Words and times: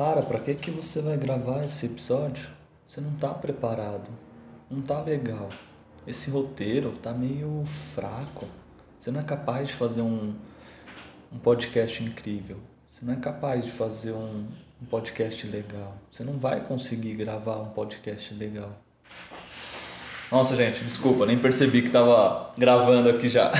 Para, 0.00 0.22
para 0.22 0.38
que 0.38 0.54
que 0.54 0.70
você 0.70 1.02
vai 1.02 1.14
gravar 1.18 1.62
esse 1.62 1.84
episódio? 1.84 2.48
Você 2.86 3.02
não 3.02 3.10
tá 3.16 3.34
preparado. 3.34 4.08
Não 4.70 4.80
tá 4.80 4.98
legal. 5.02 5.50
Esse 6.06 6.30
roteiro 6.30 6.92
tá 6.92 7.12
meio 7.12 7.64
fraco. 7.94 8.46
Você 8.98 9.10
não 9.10 9.20
é 9.20 9.22
capaz 9.22 9.68
de 9.68 9.74
fazer 9.74 10.00
um, 10.00 10.32
um 11.30 11.38
podcast 11.38 12.02
incrível. 12.02 12.56
Você 12.90 13.04
não 13.04 13.12
é 13.12 13.16
capaz 13.18 13.62
de 13.62 13.70
fazer 13.72 14.12
um, 14.12 14.46
um 14.80 14.86
podcast 14.86 15.46
legal. 15.46 15.94
Você 16.10 16.24
não 16.24 16.38
vai 16.38 16.62
conseguir 16.62 17.14
gravar 17.16 17.56
um 17.56 17.68
podcast 17.68 18.32
legal. 18.32 18.80
Nossa, 20.32 20.56
gente, 20.56 20.82
desculpa, 20.82 21.26
nem 21.26 21.38
percebi 21.38 21.82
que 21.82 21.88
estava 21.88 22.54
gravando 22.56 23.10
aqui 23.10 23.28
já. 23.28 23.52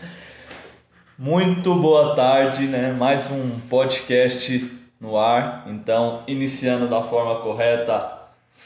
Muito 1.18 1.74
boa 1.74 2.16
tarde, 2.16 2.66
né? 2.66 2.90
Mais 2.90 3.30
um 3.30 3.60
podcast 3.68 4.77
no 5.00 5.16
ar. 5.16 5.64
Então, 5.66 6.22
iniciando 6.26 6.88
da 6.88 7.02
forma 7.02 7.40
correta. 7.40 8.18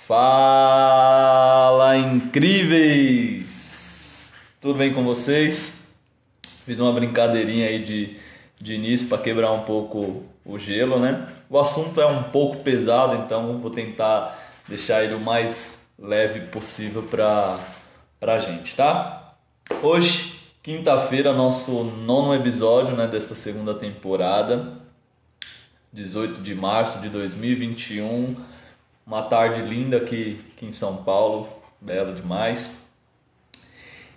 Fala 0.07 1.97
incríveis! 1.97 3.63
Tudo 4.61 4.79
bem 4.79 4.93
com 4.93 5.05
vocês? 5.05 5.95
Fiz 6.65 6.79
uma 6.79 6.93
brincadeirinha 6.93 7.67
aí 7.69 7.85
de, 7.85 8.17
de 8.61 8.75
início 8.75 9.09
para 9.09 9.19
quebrar 9.19 9.53
um 9.53 9.63
pouco 9.63 10.25
o 10.45 10.59
gelo, 10.59 10.99
né? 10.99 11.27
O 11.49 11.59
assunto 11.59 12.01
é 12.01 12.07
um 12.07 12.25
pouco 12.25 12.59
pesado, 12.59 13.15
então 13.17 13.59
vou 13.59 13.71
tentar 13.71 14.39
deixar 14.69 15.05
ele 15.05 15.15
o 15.15 15.21
mais 15.21 15.91
leve 15.99 16.41
possível 16.47 17.03
para 17.03 17.61
a 18.21 18.39
gente, 18.39 18.75
tá? 18.75 19.35
Hoje, 19.83 20.41
quinta-feira, 20.63 21.33
nosso 21.33 21.85
nono 21.85 22.35
episódio 22.35 22.97
né, 22.97 23.07
desta 23.07 23.35
segunda 23.35 23.75
temporada, 23.75 24.82
18 25.93 26.41
de 26.41 26.55
março 26.55 26.99
de 27.01 27.09
2021. 27.09 28.37
Uma 29.07 29.23
tarde 29.23 29.63
linda 29.63 29.99
aqui, 29.99 30.41
aqui 30.57 30.67
em 30.67 30.73
São 30.73 31.05
Paulo, 31.05 31.49
belo 31.81 32.15
demais. 32.15 32.83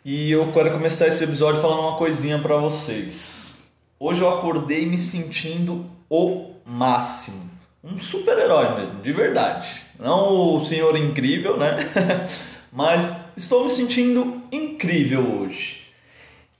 E 0.03 0.31
eu 0.31 0.51
quero 0.53 0.71
começar 0.71 1.07
esse 1.07 1.23
episódio 1.23 1.61
falando 1.61 1.81
uma 1.81 1.97
coisinha 1.97 2.39
para 2.39 2.57
vocês. 2.57 3.69
Hoje 3.99 4.21
eu 4.21 4.29
acordei 4.29 4.85
me 4.85 4.97
sentindo 4.97 5.85
o 6.09 6.51
máximo 6.65 7.55
um 7.85 7.97
super-herói 7.97 8.79
mesmo, 8.79 8.99
de 9.01 9.11
verdade. 9.11 9.67
Não 9.99 10.55
o 10.55 10.65
senhor 10.65 10.97
incrível, 10.97 11.55
né? 11.55 11.77
Mas 12.73 13.15
estou 13.37 13.63
me 13.63 13.69
sentindo 13.69 14.41
incrível 14.51 15.39
hoje. 15.39 15.85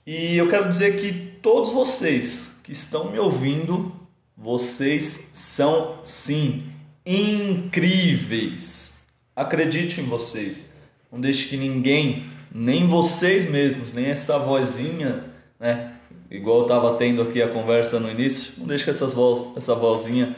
E 0.06 0.36
eu 0.36 0.48
quero 0.48 0.68
dizer 0.68 1.00
que 1.00 1.12
todos 1.42 1.72
vocês 1.72 2.60
que 2.62 2.70
estão 2.70 3.10
me 3.10 3.18
ouvindo, 3.18 3.92
vocês 4.36 5.30
são 5.34 6.00
sim 6.04 6.64
incríveis. 7.04 9.06
Acredite 9.34 10.00
em 10.00 10.04
vocês. 10.04 10.70
Não 11.10 11.20
deixe 11.20 11.48
que 11.48 11.56
ninguém, 11.56 12.30
nem 12.52 12.86
vocês 12.86 13.48
mesmos, 13.48 13.92
nem 13.92 14.06
essa 14.06 14.38
vozinha, 14.38 15.24
né? 15.58 15.94
Igual 16.30 16.58
eu 16.58 16.62
estava 16.62 16.96
tendo 16.96 17.22
aqui 17.22 17.40
a 17.40 17.48
conversa 17.48 18.00
no 18.00 18.10
início, 18.10 18.54
não 18.58 18.66
deixe 18.66 18.84
que 18.84 18.90
essas 18.90 19.14
voz, 19.14 19.56
essa 19.56 19.74
vozinha 19.74 20.36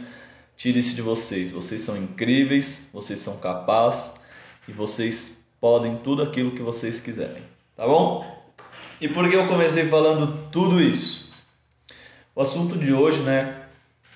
Tire 0.59 0.81
isso 0.81 0.97
de 0.97 1.03
vocês. 1.03 1.53
Vocês 1.53 1.83
são 1.83 1.97
incríveis, 1.97 2.91
vocês 2.93 3.21
são 3.21 3.37
capazes 3.37 4.15
e 4.67 4.73
vocês 4.73 5.39
podem 5.61 5.97
tudo 5.97 6.21
aquilo 6.21 6.51
que 6.51 6.63
vocês 6.63 6.99
quiserem. 6.99 7.45
Tá 7.77 7.87
bom? 7.87 8.27
E 9.01 9.07
por 9.07 9.31
que 9.31 9.37
eu 9.37 9.47
comecei 9.47 9.87
falando 9.87 10.51
tudo 10.51 10.83
isso? 10.83 11.33
O 12.35 12.43
assunto 12.43 12.77
de 12.77 12.93
hoje, 12.93 13.23
né? 13.23 13.58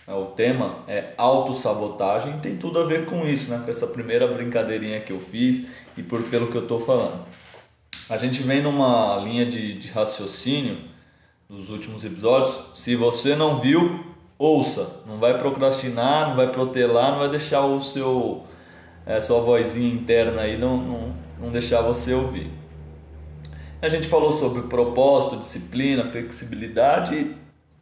É 0.06 0.12
o 0.12 0.26
tema 0.26 0.78
é 0.88 1.14
autossabotagem, 1.16 2.40
tem 2.40 2.56
tudo 2.56 2.80
a 2.80 2.84
ver 2.84 3.04
com 3.04 3.26
isso, 3.26 3.50
né? 3.50 3.62
Com 3.64 3.70
essa 3.70 3.86
primeira 3.86 4.26
brincadeirinha 4.26 5.00
que 5.00 5.12
eu 5.12 5.20
fiz 5.20 5.68
e 5.96 6.02
por 6.02 6.22
pelo 6.24 6.48
que 6.48 6.56
eu 6.56 6.66
tô 6.66 6.80
falando. 6.80 7.24
A 8.08 8.16
gente 8.16 8.42
vem 8.42 8.62
numa 8.62 9.16
linha 9.18 9.46
de, 9.46 9.78
de 9.78 9.88
raciocínio 9.88 10.78
dos 11.48 11.70
últimos 11.70 12.04
episódios. 12.04 12.72
Se 12.74 12.96
você 12.96 13.36
não 13.36 13.60
viu, 13.60 14.04
ouça, 14.36 15.00
não 15.06 15.18
vai 15.18 15.38
procrastinar, 15.38 16.30
não 16.30 16.36
vai 16.36 16.50
protelar, 16.50 17.12
não 17.12 17.18
vai 17.20 17.28
deixar 17.28 17.64
o 17.64 17.80
seu 17.80 18.44
é, 19.06 19.20
sua 19.20 19.40
vozinha 19.40 19.92
interna 19.92 20.42
aí 20.42 20.56
não, 20.56 20.76
não, 20.76 21.14
não 21.40 21.50
deixar 21.50 21.82
você 21.82 22.12
ouvir. 22.12 22.50
A 23.80 23.88
gente 23.88 24.06
falou 24.06 24.32
sobre 24.32 24.62
propósito, 24.62 25.38
disciplina, 25.38 26.04
flexibilidade 26.04 27.16
e 27.16 27.36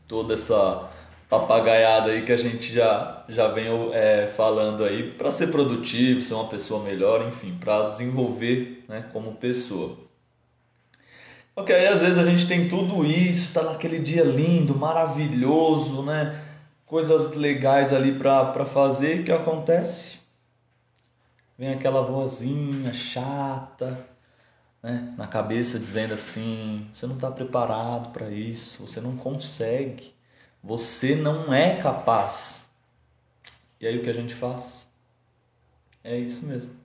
toda 0.08 0.34
essa 0.34 0.88
papagaiada 1.30 2.10
aí 2.10 2.22
que 2.26 2.32
a 2.32 2.36
gente 2.36 2.72
já, 2.72 3.24
já 3.28 3.48
vem 3.48 3.68
é, 3.94 4.26
falando 4.36 4.84
aí 4.84 5.12
para 5.12 5.30
ser 5.30 5.46
produtivo, 5.46 6.20
ser 6.22 6.34
uma 6.34 6.48
pessoa 6.48 6.82
melhor, 6.84 7.26
enfim, 7.26 7.56
para 7.58 7.88
desenvolver 7.90 8.84
né, 8.88 9.04
como 9.12 9.34
pessoa. 9.36 9.96
Ok, 11.56 11.74
aí 11.74 11.86
às 11.86 12.00
vezes 12.00 12.18
a 12.18 12.24
gente 12.24 12.46
tem 12.46 12.68
tudo 12.68 13.04
isso, 13.06 13.48
está 13.48 13.62
naquele 13.62 13.98
dia 13.98 14.24
lindo, 14.24 14.74
maravilhoso, 14.74 16.02
né? 16.02 16.48
coisas 16.90 17.36
legais 17.36 17.92
ali 17.92 18.12
para 18.12 18.66
fazer, 18.66 19.20
o 19.20 19.24
que 19.24 19.30
acontece? 19.30 20.18
Vem 21.56 21.72
aquela 21.72 22.02
vozinha 22.02 22.92
chata 22.92 24.04
né, 24.82 25.14
na 25.16 25.28
cabeça 25.28 25.78
dizendo 25.78 26.14
assim: 26.14 26.88
você 26.92 27.06
não 27.06 27.14
está 27.14 27.30
preparado 27.30 28.10
para 28.12 28.28
isso, 28.28 28.88
você 28.88 29.00
não 29.00 29.16
consegue, 29.16 30.12
você 30.62 31.14
não 31.14 31.52
é 31.52 31.80
capaz. 31.80 32.70
E 33.80 33.86
aí 33.86 33.98
o 33.98 34.02
que 34.02 34.10
a 34.10 34.14
gente 34.14 34.34
faz? 34.34 34.86
É 36.04 36.18
isso 36.18 36.44
mesmo. 36.44 36.80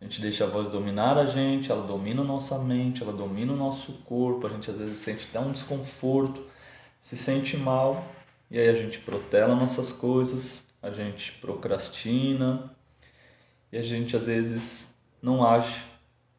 A 0.00 0.04
gente 0.04 0.20
deixa 0.20 0.44
a 0.44 0.46
voz 0.46 0.68
dominar 0.68 1.16
a 1.16 1.24
gente, 1.24 1.72
ela 1.72 1.86
domina 1.86 2.20
a 2.20 2.24
nossa 2.24 2.58
mente, 2.58 3.02
ela 3.02 3.12
domina 3.12 3.52
o 3.52 3.56
nosso 3.56 3.92
corpo, 4.04 4.46
a 4.46 4.50
gente 4.50 4.70
às 4.70 4.76
vezes 4.76 4.98
sente 4.98 5.26
até 5.30 5.40
um 5.40 5.52
desconforto, 5.52 6.44
se 7.00 7.16
sente 7.16 7.56
mal 7.56 8.06
e 8.50 8.58
aí 8.58 8.68
a 8.68 8.74
gente 8.74 8.98
protela 8.98 9.56
nossas 9.56 9.90
coisas, 9.90 10.62
a 10.82 10.90
gente 10.90 11.32
procrastina 11.40 12.70
e 13.72 13.78
a 13.78 13.82
gente 13.82 14.14
às 14.16 14.26
vezes 14.26 14.94
não 15.22 15.46
age 15.46 15.82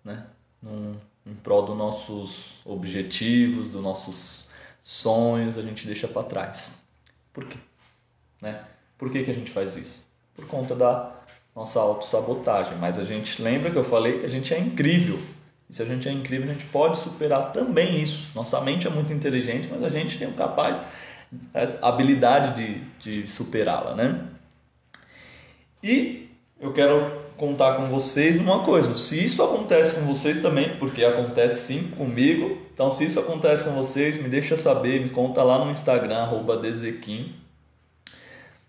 né, 0.04 0.28
num, 0.62 0.96
em 1.26 1.34
prol 1.34 1.66
dos 1.66 1.78
nossos 1.78 2.62
objetivos, 2.64 3.70
dos 3.70 3.82
nossos 3.82 4.47
sonhos, 4.88 5.58
a 5.58 5.62
gente 5.62 5.86
deixa 5.86 6.08
para 6.08 6.24
trás. 6.24 6.81
Por 7.34 7.44
quê? 7.44 7.58
Né? 8.42 8.64
Por 8.98 9.12
que, 9.12 9.22
que 9.22 9.30
a 9.30 9.34
gente 9.34 9.52
faz 9.52 9.75
isso? 9.75 10.08
Por 10.34 10.48
conta 10.48 10.74
da 10.74 11.12
nossa 11.53 11.78
autossabotagem. 11.81 12.78
Mas 12.78 12.98
a 12.98 13.03
gente 13.03 13.42
lembra 13.42 13.70
que 13.70 13.75
eu 13.75 13.84
falei 13.84 14.20
que 14.20 14.25
a 14.25 14.30
gente 14.30 14.53
é 14.53 14.58
incrível. 14.58 15.22
E 15.70 15.74
se 15.74 15.81
a 15.81 15.86
gente 15.86 16.08
é 16.08 16.12
incrível, 16.14 16.50
a 16.50 16.53
gente 16.53 16.66
pode 16.68 17.00
superar 17.00 17.52
também 17.52 18.02
isso. 18.02 18.30
Nossa 18.34 18.62
mente 18.62 18.88
é 18.88 18.90
muito 18.90 19.12
inteligente, 19.12 19.68
mas 19.70 19.84
a 19.84 19.90
gente 19.90 20.18
tem 20.18 20.30
o 20.30 20.34
capaz 20.34 20.88
a 21.54 21.90
habilidade 21.90 22.56
de, 23.04 23.22
de 23.24 23.30
superá-la, 23.30 23.94
né? 23.94 24.25
E 25.84 26.30
eu 26.59 26.73
quero 26.73 27.22
contar 27.38 27.75
com 27.75 27.88
vocês 27.88 28.35
uma 28.35 28.63
coisa. 28.63 28.95
Se 28.95 29.23
isso 29.23 29.44
acontece 29.44 29.95
com 29.95 30.01
vocês 30.01 30.41
também, 30.41 30.75
porque 30.78 31.06
acontece 31.06 31.68
sim 31.68 31.91
comigo, 31.91 32.57
então 32.73 32.91
se 32.91 33.06
isso 33.06 33.19
acontece 33.19 33.63
com 33.63 33.72
vocês, 33.72 34.22
me 34.22 34.28
deixa 34.28 34.57
saber, 34.57 35.01
me 35.01 35.09
conta 35.09 35.44
lá 35.44 35.63
no 35.63 35.72
Instagram, 35.72 36.28
Dezequim. 36.62 37.35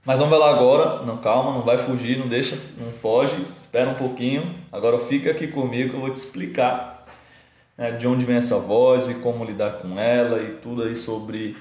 Mas 0.04 0.19
vai 0.28 0.38
lá 0.38 0.50
agora, 0.50 1.04
não 1.04 1.19
calma, 1.19 1.53
não 1.53 1.62
vai 1.62 1.78
fugir, 1.78 2.19
não 2.19 2.28
deixa, 2.28 2.59
não 2.78 2.93
foge, 2.93 3.37
espera 3.54 3.91
um 3.91 3.94
pouquinho. 3.94 4.55
Agora 4.72 4.99
fica 5.00 5.31
aqui 5.31 5.49
comigo 5.49 5.91
que 5.91 5.97
eu 5.97 6.00
vou 6.00 6.10
te 6.10 6.19
explicar 6.19 7.06
né, 7.76 7.93
de 7.93 8.06
onde 8.06 8.25
vem 8.25 8.37
essa 8.37 8.59
voz 8.59 9.09
e 9.09 9.15
como 9.16 9.44
lidar 9.44 9.78
com 9.78 9.99
ela 9.99 10.41
e 10.43 10.56
tudo 10.56 10.82
aí 10.82 10.97
sobre 10.97 11.56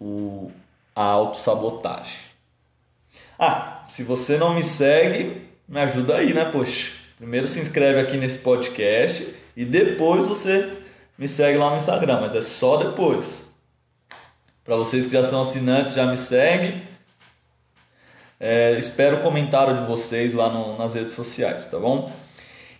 o, 0.00 0.50
a 0.94 1.04
autossabotagem. 1.04 2.16
Ah, 3.38 3.84
se 3.88 4.02
você 4.02 4.38
não 4.38 4.54
me 4.54 4.62
segue, 4.62 5.51
me 5.72 5.80
ajuda 5.80 6.16
aí, 6.16 6.34
né? 6.34 6.44
Poxa, 6.44 6.92
primeiro 7.16 7.48
se 7.48 7.58
inscreve 7.58 7.98
aqui 7.98 8.18
nesse 8.18 8.40
podcast 8.40 9.34
e 9.56 9.64
depois 9.64 10.28
você 10.28 10.70
me 11.16 11.26
segue 11.26 11.56
lá 11.56 11.70
no 11.70 11.78
Instagram, 11.78 12.20
mas 12.20 12.34
é 12.34 12.42
só 12.42 12.76
depois. 12.76 13.50
Para 14.62 14.76
vocês 14.76 15.06
que 15.06 15.12
já 15.12 15.24
são 15.24 15.40
assinantes, 15.40 15.94
já 15.94 16.04
me 16.04 16.18
seguem. 16.18 16.82
É, 18.38 18.78
espero 18.78 19.16
o 19.16 19.20
comentário 19.20 19.78
de 19.78 19.86
vocês 19.86 20.34
lá 20.34 20.50
no, 20.50 20.76
nas 20.76 20.92
redes 20.92 21.14
sociais, 21.14 21.64
tá 21.70 21.78
bom? 21.78 22.12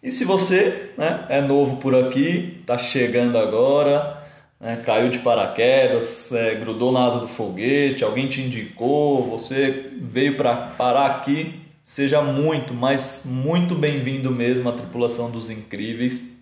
E 0.03 0.13
se 0.13 0.27
você 0.27 0.91
né, 0.99 1.25
é 1.31 1.41
novo 1.41 1.79
por 1.79 1.95
aqui, 1.95 2.59
está 2.61 2.77
chegando 2.77 3.39
agora, 3.39 4.23
né, 4.61 4.83
caiu 4.85 5.09
de 5.09 5.21
paraquedas, 5.21 6.31
é, 6.31 6.57
grudou 6.57 6.93
na 6.93 7.07
asa 7.07 7.21
do 7.21 7.29
foguete, 7.29 8.05
alguém 8.05 8.29
te 8.29 8.43
indicou, 8.43 9.31
você 9.31 9.93
veio 9.99 10.37
para 10.37 10.55
parar 10.55 11.07
aqui, 11.07 11.62
seja 11.83 12.23
muito, 12.23 12.73
mas 12.73 13.23
muito 13.25 13.75
bem-vindo 13.75 14.31
mesmo 14.31 14.69
à 14.69 14.73
tripulação 14.73 15.31
dos 15.31 15.51
incríveis. 15.51 16.33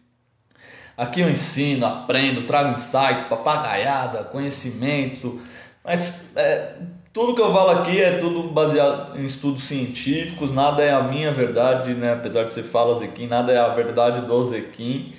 Aqui 0.97 1.21
eu 1.21 1.31
ensino, 1.31 1.87
aprendo, 1.87 2.43
trago 2.43 2.75
insights, 2.75 3.25
papagaiada, 3.25 4.23
conhecimento, 4.25 5.41
mas 5.83 6.15
é, 6.37 6.75
tudo 7.13 7.35
que 7.35 7.41
eu 7.41 7.53
falo 7.53 7.71
aqui 7.71 8.01
é 8.01 8.19
tudo 8.19 8.51
baseado 8.51 9.19
em 9.19 9.25
estudos 9.25 9.65
científicos, 9.65 10.53
nada 10.53 10.83
é 10.83 10.93
a 10.93 11.03
minha 11.03 11.33
verdade, 11.33 11.95
né? 11.95 12.13
apesar 12.13 12.45
de 12.45 12.53
ser 12.53 12.65
fala 12.65 12.99
Zequim, 12.99 13.27
nada 13.27 13.51
é 13.51 13.59
a 13.59 13.69
verdade 13.69 14.27
do 14.27 14.43
Zequim. 14.45 15.15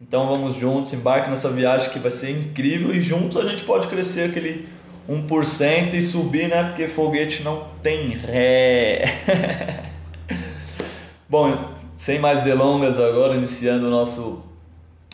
Então 0.00 0.28
vamos 0.28 0.54
juntos, 0.54 0.92
embarque 0.92 1.28
nessa 1.28 1.50
viagem 1.50 1.90
que 1.90 1.98
vai 1.98 2.10
ser 2.10 2.30
incrível 2.30 2.94
e 2.94 3.00
juntos 3.00 3.36
a 3.36 3.42
gente 3.42 3.64
pode 3.64 3.88
crescer 3.88 4.30
aquele 4.30 4.68
1% 5.08 5.94
e 5.94 6.02
subir, 6.02 6.48
né? 6.48 6.64
Porque 6.64 6.88
foguete 6.88 7.42
não 7.42 7.68
tem 7.82 8.10
ré. 8.10 9.90
Bom, 11.28 11.74
sem 11.98 12.18
mais 12.18 12.42
delongas 12.42 12.98
agora, 12.98 13.34
iniciando 13.34 13.86
o 13.86 13.90
nosso 13.90 14.42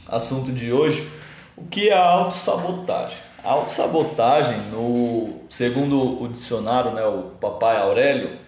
assunto 0.08 0.52
de 0.52 0.72
hoje, 0.72 1.08
o 1.56 1.64
que 1.64 1.88
é 1.88 1.92
a 1.92 2.04
autossabotagem? 2.04 3.18
A 3.42 3.50
autossabotagem, 3.50 4.60
no, 4.70 5.40
segundo 5.48 6.22
o 6.22 6.28
dicionário, 6.28 6.92
né, 6.92 7.04
o 7.06 7.30
papai 7.40 7.76
Aurélio, 7.76 8.38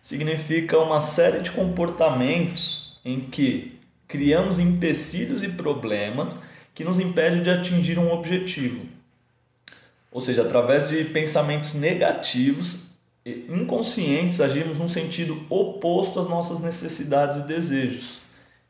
significa 0.00 0.78
uma 0.78 1.00
série 1.00 1.40
de 1.40 1.50
comportamentos 1.50 2.98
em 3.04 3.20
que 3.20 3.78
criamos 4.06 4.58
empecilhos 4.58 5.42
e 5.42 5.48
problemas 5.48 6.48
que 6.74 6.84
nos 6.84 6.98
impedem 6.98 7.42
de 7.42 7.50
atingir 7.50 7.98
um 7.98 8.12
objetivo. 8.12 8.86
Ou 10.10 10.20
seja, 10.20 10.42
através 10.42 10.88
de 10.88 11.04
pensamentos 11.04 11.74
negativos 11.74 12.76
e 13.24 13.46
inconscientes, 13.50 14.40
agimos 14.40 14.78
num 14.78 14.88
sentido 14.88 15.44
oposto 15.50 16.18
às 16.18 16.28
nossas 16.28 16.60
necessidades 16.60 17.38
e 17.38 17.46
desejos, 17.46 18.18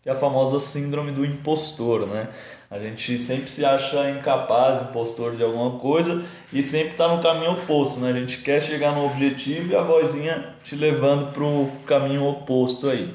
que 0.03 0.09
é 0.09 0.13
a 0.13 0.17
famosa 0.17 0.59
síndrome 0.59 1.13
do 1.13 1.25
impostor, 1.25 2.07
né? 2.07 2.29
A 2.71 2.79
gente 2.79 3.19
sempre 3.19 3.49
se 3.51 3.65
acha 3.65 4.11
incapaz, 4.11 4.83
impostor 4.83 5.37
de 5.37 5.43
alguma 5.43 5.79
coisa 5.79 6.25
e 6.53 6.63
sempre 6.63 6.93
está 6.93 7.09
no 7.09 7.23
caminho 7.23 7.53
oposto, 7.53 7.99
né? 7.99 8.11
A 8.11 8.13
gente 8.13 8.39
quer 8.39 8.61
chegar 8.61 8.95
no 8.95 9.07
objetivo 9.07 9.73
e 9.73 9.77
a 9.77 9.83
vozinha 9.83 10.55
te 10.65 10.75
levando 10.75 11.33
para 11.33 11.45
o 11.45 11.71
caminho 11.87 12.27
oposto 12.27 12.89
aí. 12.89 13.15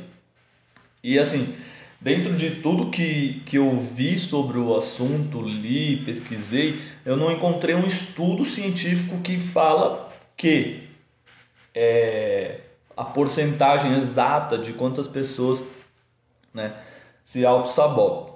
E 1.04 1.20
assim, 1.20 1.54
dentro 2.04 2.36
de 2.36 2.52
tudo 2.52 2.92
que, 2.92 3.42
que 3.46 3.58
eu 3.58 3.78
vi 3.78 4.20
sobre 4.20 4.58
o 4.58 4.76
assunto, 4.76 5.42
li, 5.42 6.04
pesquisei, 6.04 6.82
eu 7.06 7.16
não 7.16 7.32
encontrei 7.32 7.74
um 7.74 7.88
estudo 7.88 8.44
científico 8.44 9.20
que 9.22 9.40
fala 9.40 10.14
que 10.36 10.84
é, 11.74 12.60
a 12.96 13.06
porcentagem 13.06 13.98
exata 13.98 14.58
de 14.58 14.74
quantas 14.74 15.08
pessoas 15.08 15.64
né, 16.54 16.74
se 17.24 17.46
auto-sabotam. 17.46 18.34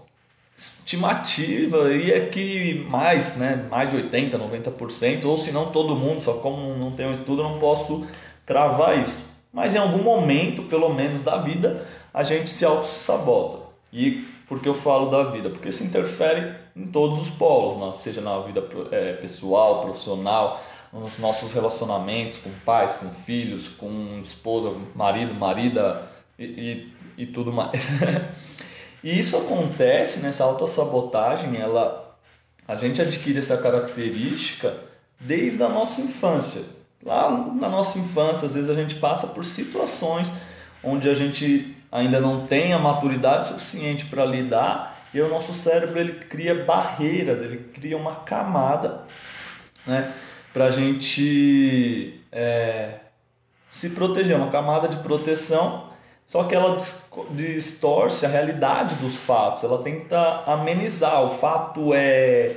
Estimativa 0.58 1.88
aí 1.88 2.12
é 2.12 2.22
que 2.22 2.86
mais, 2.90 3.36
né, 3.36 3.68
mais 3.70 3.90
de 3.92 3.98
80, 3.98 4.40
90%, 4.40 5.26
ou 5.26 5.38
se 5.38 5.52
não 5.52 5.72
todo 5.72 5.96
mundo, 5.96 6.20
só 6.20 6.36
como 6.36 6.74
não 6.78 6.92
tem 6.94 7.06
um 7.06 7.12
estudo, 7.12 7.42
eu 7.42 7.50
não 7.50 7.60
posso 7.60 8.08
cravar 8.46 8.98
isso. 8.98 9.28
Mas 9.52 9.76
em 9.76 9.78
algum 9.78 10.02
momento, 10.02 10.64
pelo 10.64 10.94
menos 10.94 11.22
da 11.22 11.38
vida, 11.38 11.86
a 12.18 12.24
gente 12.24 12.50
se 12.50 12.66
auto-sabota. 12.66 13.60
E 13.94 14.28
por 14.48 14.60
que 14.60 14.68
eu 14.68 14.74
falo 14.74 15.12
da 15.12 15.30
vida? 15.30 15.52
Porque 15.52 15.70
isso 15.70 15.84
interfere 15.84 16.56
em 16.76 16.88
todos 16.88 17.20
os 17.20 17.30
polos, 17.30 18.02
seja 18.02 18.22
na 18.22 18.40
vida 18.40 18.68
é, 18.90 19.14
pessoal, 19.14 19.84
profissional, 19.84 20.60
nos 20.92 21.20
nossos 21.20 21.54
relacionamentos 21.54 22.40
com 22.40 22.50
pais, 22.66 22.94
com 22.94 23.12
filhos, 23.12 23.68
com 23.68 24.20
esposa, 24.20 24.76
marido, 24.96 25.36
marida 25.36 26.10
e, 26.40 26.44
e, 26.44 26.94
e 27.20 27.26
tudo 27.28 27.54
mais. 27.54 27.86
e 29.04 29.20
isso 29.20 29.38
acontece 29.38 30.20
nessa 30.22 30.44
autossabotagem, 30.44 31.56
ela, 31.58 32.18
a 32.68 32.76
gente 32.76 33.00
adquire 33.00 33.38
essa 33.38 33.58
característica 33.58 34.76
desde 35.20 35.62
a 35.62 35.70
nossa 35.70 36.02
infância. 36.02 36.64
Lá 37.06 37.30
na 37.30 37.70
nossa 37.70 38.00
infância, 38.00 38.48
às 38.48 38.56
vezes 38.56 38.72
a 38.72 38.74
gente 38.74 38.96
passa 38.96 39.28
por 39.28 39.46
situações 39.46 40.32
onde 40.84 41.08
a 41.08 41.14
gente 41.14 41.77
ainda 41.92 42.20
não 42.20 42.46
tem 42.46 42.74
a 42.74 42.80
maturidade 42.80 43.48
suficiente 43.48 44.06
para 44.06 44.26
lidar 44.26 44.98
e 45.14 45.22
o 45.22 45.30
nosso 45.30 45.54
cérebro 45.54 46.00
ele 46.00 46.14
cria 46.14 46.64
barreiras, 46.66 47.42
ele 47.42 47.58
cria 47.74 47.98
uma 47.98 48.16
camada, 48.16 49.04
né, 49.86 50.14
para 50.54 50.66
a 50.66 50.70
gente 50.70 52.22
é, 52.32 52.96
se 53.70 53.92
proteger, 53.92 54.36
uma 54.36 54.50
camada 54.50 54.88
de 54.88 54.98
proteção, 54.98 55.88
só 56.26 56.44
que 56.44 56.54
ela 56.54 56.78
distorce 57.32 58.26
a 58.26 58.30
realidade 58.30 58.96
dos 58.96 59.16
fatos, 59.16 59.64
ela 59.64 59.82
tenta 59.82 60.44
amenizar. 60.46 61.24
O 61.24 61.30
fato 61.30 61.94
é, 61.94 62.56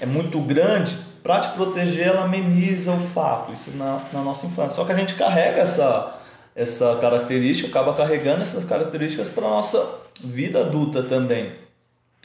é 0.00 0.06
muito 0.06 0.40
grande, 0.40 0.98
para 1.22 1.38
te 1.38 1.50
proteger, 1.50 2.08
ela 2.08 2.24
ameniza 2.24 2.92
o 2.92 2.98
fato, 2.98 3.52
isso 3.52 3.70
na, 3.76 4.02
na 4.12 4.22
nossa 4.22 4.44
infância. 4.44 4.74
Só 4.74 4.84
que 4.84 4.90
a 4.90 4.96
gente 4.96 5.14
carrega 5.14 5.60
essa 5.60 6.21
essa 6.54 6.96
característica, 7.00 7.68
acaba 7.68 7.94
carregando 7.94 8.42
essas 8.42 8.64
características 8.64 9.28
para 9.28 9.46
a 9.46 9.50
nossa 9.50 10.00
vida 10.22 10.60
adulta 10.60 11.02
também. 11.02 11.52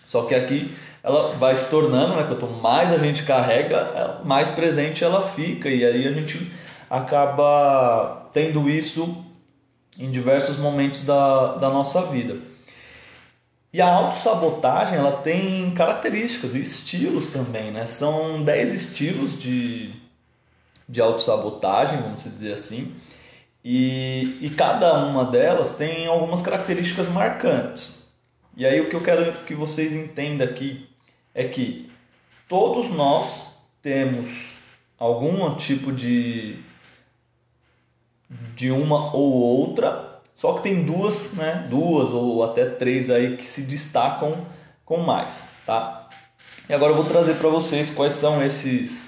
Só 0.06 0.24
que 0.24 0.36
aqui 0.36 0.76
ela 1.04 1.36
vai 1.36 1.56
se 1.56 1.70
tornando, 1.70 2.16
né, 2.16 2.26
quanto 2.28 2.48
mais 2.48 2.92
a 2.92 2.98
gente 2.98 3.24
carrega, 3.24 4.22
mais 4.26 4.50
presente 4.50 5.04
ela 5.04 5.22
fica 5.22 5.70
e 5.70 5.86
aí 5.86 6.08
a 6.08 6.12
gente 6.12 6.52
acaba 6.90 8.30
tendo 8.34 8.70
isso 8.70 9.24
em 9.98 10.12
diversos 10.12 10.58
momentos 10.58 11.04
da, 11.04 11.56
da 11.56 11.70
nossa 11.70 12.02
vida. 12.04 12.38
E 13.74 13.82
a 13.82 13.88
autossabotagem, 13.88 14.98
ela 14.98 15.12
tem 15.12 15.72
características 15.72 16.56
e 16.56 16.62
estilos 16.62 17.28
também, 17.28 17.72
né? 17.72 17.86
São 17.86 18.44
10 18.44 18.74
estilos 18.74 19.38
de, 19.38 19.94
de 20.88 21.02
autossabotagem, 21.02 22.02
vamos 22.02 22.24
dizer 22.24 22.54
assim. 22.54 22.96
E, 23.70 24.38
e 24.40 24.50
cada 24.52 24.94
uma 24.94 25.26
delas 25.26 25.76
tem 25.76 26.08
algumas 26.08 26.42
características 26.42 27.10
marcantes. 27.10 28.14
E 28.56 28.66
aí 28.66 28.80
o 28.80 28.90
que 28.90 28.96
eu 28.96 29.04
quero 29.04 29.44
que 29.44 29.54
vocês 29.54 29.94
entendam 29.94 30.48
aqui 30.48 30.88
é 31.36 31.44
que 31.44 31.92
todos 32.48 32.90
nós 32.90 33.58
temos 33.82 34.54
algum 34.98 35.54
tipo 35.56 35.92
de 35.92 36.60
de 38.56 38.72
uma 38.72 39.14
ou 39.14 39.34
outra, 39.34 40.22
só 40.34 40.54
que 40.54 40.64
tem 40.64 40.86
duas, 40.86 41.34
né, 41.34 41.68
duas 41.70 42.12
ou 42.12 42.46
até 42.46 42.64
três 42.70 43.10
aí 43.10 43.36
que 43.36 43.46
se 43.46 43.64
destacam 43.64 44.46
com 44.86 45.00
mais, 45.00 45.54
tá? 45.66 46.08
E 46.70 46.74
agora 46.74 46.94
eu 46.94 46.96
vou 46.96 47.06
trazer 47.06 47.34
para 47.34 47.50
vocês 47.50 47.90
quais 47.90 48.14
são 48.14 48.42
esses 48.42 49.07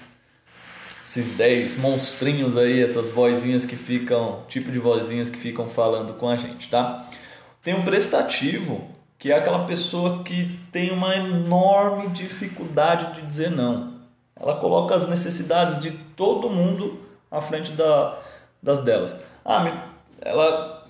esses 1.09 1.31
10 1.31 1.79
monstrinhos 1.79 2.55
aí, 2.55 2.83
essas 2.83 3.09
vozinhas 3.09 3.65
que 3.65 3.75
ficam, 3.75 4.41
tipo 4.47 4.71
de 4.71 4.77
vozinhas 4.77 5.31
que 5.31 5.39
ficam 5.39 5.67
falando 5.67 6.13
com 6.13 6.29
a 6.29 6.35
gente, 6.35 6.69
tá? 6.69 7.03
Tem 7.63 7.73
um 7.73 7.83
prestativo, 7.83 8.87
que 9.17 9.31
é 9.31 9.35
aquela 9.35 9.65
pessoa 9.65 10.21
que 10.23 10.59
tem 10.71 10.91
uma 10.91 11.15
enorme 11.15 12.09
dificuldade 12.09 13.15
de 13.15 13.25
dizer 13.25 13.49
não. 13.49 13.95
Ela 14.39 14.57
coloca 14.57 14.93
as 14.93 15.09
necessidades 15.09 15.81
de 15.81 15.89
todo 16.15 16.47
mundo 16.47 16.99
à 17.31 17.41
frente 17.41 17.71
da, 17.71 18.19
das 18.61 18.81
delas. 18.81 19.19
Ah, 19.43 19.65
ela 20.21 20.85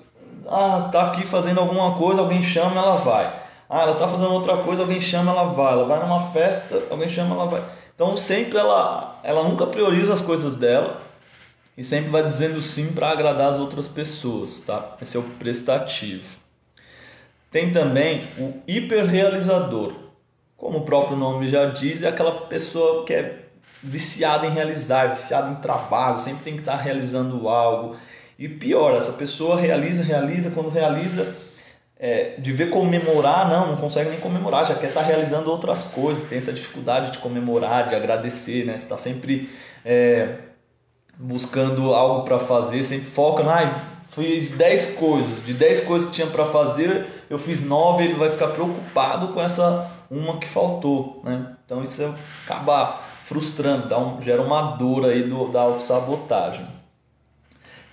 ah, 0.50 0.90
tá 0.92 1.08
aqui 1.08 1.26
fazendo 1.26 1.62
alguma 1.62 1.96
coisa, 1.96 2.20
alguém 2.20 2.44
chama, 2.44 2.82
ela 2.82 2.98
vai. 2.98 3.42
Ah, 3.70 3.84
ela 3.84 3.96
tá 3.96 4.06
fazendo 4.06 4.34
outra 4.34 4.58
coisa, 4.58 4.82
alguém 4.82 5.00
chama, 5.00 5.32
ela 5.32 5.46
vai. 5.46 5.72
Ela 5.72 5.86
vai 5.86 6.00
numa 6.02 6.20
festa, 6.32 6.84
alguém 6.90 7.08
chama, 7.08 7.36
ela 7.36 7.46
vai. 7.46 7.64
Então 8.00 8.16
sempre 8.16 8.58
ela, 8.58 9.20
ela 9.26 9.44
nunca 9.44 9.68
prioriza 9.68 10.14
as 10.14 10.22
coisas 10.22 10.56
dela 10.56 11.02
e 11.78 11.84
sempre 11.84 12.10
vai 12.10 12.30
dizendo 12.30 12.62
sim 12.62 12.94
para 12.94 13.10
agradar 13.10 13.50
as 13.50 13.60
outras 13.60 13.90
pessoas, 13.90 14.62
tá? 14.62 14.96
Esse 15.02 15.18
é 15.18 15.20
o 15.20 15.24
prestativo. 15.24 16.24
Tem 17.52 17.74
também 17.74 18.30
o 18.38 18.54
hiperrealizador. 18.66 19.96
Como 20.56 20.78
o 20.78 20.86
próprio 20.86 21.18
nome 21.18 21.48
já 21.48 21.66
diz, 21.66 22.02
é 22.02 22.08
aquela 22.08 22.32
pessoa 22.48 23.04
que 23.04 23.14
é 23.14 23.40
viciada 23.84 24.48
em 24.48 24.52
realizar, 24.52 25.08
viciada 25.08 25.52
em 25.52 25.56
trabalho, 25.56 26.20
sempre 26.20 26.46
tem 26.46 26.54
que 26.54 26.62
estar 26.62 26.78
realizando 26.78 27.50
algo. 27.50 27.98
E 28.38 28.48
pior, 28.48 28.96
essa 28.96 29.12
pessoa 29.12 29.60
realiza, 29.60 30.02
realiza, 30.04 30.52
quando 30.52 30.70
realiza, 30.70 31.36
é, 32.00 32.36
de 32.38 32.54
ver 32.54 32.70
comemorar, 32.70 33.50
não, 33.50 33.68
não 33.68 33.76
consegue 33.76 34.10
nem 34.10 34.20
comemorar, 34.20 34.66
já 34.66 34.76
quer 34.76 34.88
estar 34.88 35.02
tá 35.02 35.06
realizando 35.06 35.52
outras 35.52 35.84
coisas, 35.84 36.24
tem 36.30 36.38
essa 36.38 36.54
dificuldade 36.54 37.12
de 37.12 37.18
comemorar, 37.18 37.88
de 37.88 37.96
agradecer, 37.96 38.66
né? 38.66 38.76
está 38.76 38.98
sempre 38.98 39.50
é, 39.84 40.36
buscando 41.18 41.94
algo 41.94 42.24
para 42.24 42.40
fazer, 42.40 42.84
sempre 42.86 43.08
foca, 43.08 43.44
ah, 43.44 43.84
fiz 44.08 44.52
10 44.52 44.96
coisas, 44.96 45.46
de 45.46 45.54
10 45.54 45.82
coisas 45.82 46.10
que 46.10 46.16
tinha 46.16 46.28
para 46.28 46.46
fazer, 46.46 47.06
eu 47.30 47.38
fiz 47.38 47.62
9, 47.62 48.06
ele 48.06 48.14
vai 48.14 48.30
ficar 48.30 48.48
preocupado 48.48 49.30
com 49.30 49.42
essa 49.42 49.92
uma 50.10 50.38
que 50.38 50.48
faltou, 50.48 51.22
né? 51.24 51.56
Então 51.66 51.84
isso 51.84 52.16
acaba 52.46 53.02
frustrando, 53.26 53.88
dá 53.88 54.00
um, 54.00 54.20
gera 54.22 54.42
uma 54.42 54.72
dor 54.72 55.06
aí 55.06 55.24
do, 55.24 55.50
da 55.50 55.62
autossabotagem. 55.62 56.66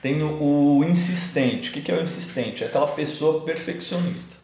Tem 0.07 0.23
o, 0.23 0.79
o 0.79 0.85
insistente. 0.85 1.71
O 1.71 1.73
que, 1.73 1.81
que 1.81 1.91
é 1.91 1.97
o 1.97 2.01
insistente? 2.01 2.63
É 2.63 2.69
aquela 2.69 2.87
pessoa 2.87 3.41
perfeccionista. 3.41 4.37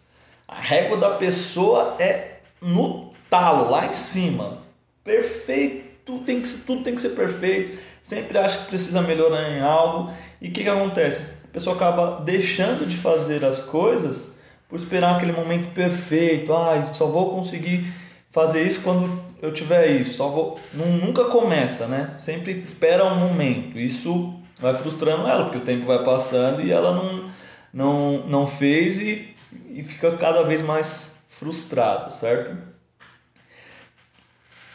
A 0.49 0.61
régua 0.61 0.97
da 0.97 1.11
pessoa 1.11 1.95
é 2.01 2.39
no 2.61 3.13
talo, 3.31 3.71
lá 3.71 3.87
em 3.87 3.93
cima. 3.93 4.59
Perfeito 5.05 5.93
tudo 6.05 6.25
tem 6.25 6.41
que 6.41 6.49
ser, 6.49 6.65
tudo 6.67 6.83
tem 6.83 6.97
que 6.97 7.01
ser 7.01 7.11
perfeito, 7.11 7.79
sempre 8.03 8.37
acha 8.37 8.59
que 8.59 8.67
precisa 8.67 9.01
melhorar 9.01 9.51
em 9.51 9.61
algo. 9.61 10.13
E 10.41 10.49
o 10.49 10.53
que, 10.53 10.65
que 10.65 10.69
acontece? 10.69 11.45
A 11.45 11.53
pessoa 11.53 11.77
acaba 11.77 12.21
deixando 12.25 12.85
de 12.85 12.97
fazer 12.97 13.45
as 13.45 13.61
coisas 13.61 14.37
por 14.69 14.77
esperar 14.77 15.17
aquele 15.17 15.33
momento 15.33 15.73
perfeito. 15.73 16.53
Ah, 16.53 16.91
só 16.93 17.07
vou 17.07 17.31
conseguir 17.31 17.93
fazer 18.33 18.67
isso 18.67 18.81
quando 18.83 19.23
eu 19.41 19.53
tiver 19.53 20.01
isso. 20.01 20.17
Só 20.17 20.29
vou... 20.29 20.59
Nunca 20.73 21.27
começa, 21.27 21.87
né? 21.87 22.17
Sempre 22.19 22.59
espera 22.59 23.05
um 23.05 23.17
momento. 23.17 23.79
Isso 23.79 24.42
vai 24.59 24.75
frustrando 24.75 25.27
ela, 25.27 25.45
porque 25.45 25.59
o 25.59 25.65
tempo 25.65 25.87
vai 25.87 26.05
passando 26.05 26.63
e 26.63 26.71
ela 26.71 26.95
não, 26.95 27.31
não, 27.73 28.27
não 28.27 28.47
fez 28.47 29.01
e, 29.01 29.35
e 29.71 29.83
fica 29.83 30.17
cada 30.17 30.43
vez 30.43 30.63
mais 30.63 31.17
frustrada, 31.29 32.11
certo? 32.11 32.57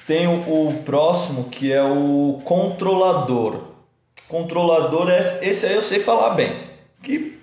Tem 0.06 0.28
o, 0.28 0.70
o 0.70 0.84
próximo 0.84 1.50
que 1.50 1.72
é 1.72 1.84
o 1.84 2.42
controlador. 2.44 3.68
Controlador, 4.28 5.10
é, 5.10 5.20
esse 5.42 5.66
aí 5.66 5.76
eu 5.76 5.82
sei 5.82 6.00
falar 6.00 6.32
bem. 6.32 6.68
Que, 7.04 7.40